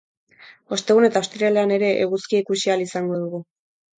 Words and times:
Ostegun 0.77 1.05
eta 1.09 1.21
ostiralean 1.25 1.75
ere 1.75 1.91
eguzkia 2.05 2.41
ikusi 2.45 2.71
ahal 2.73 2.81
izango 2.89 3.23
dugu. 3.25 3.43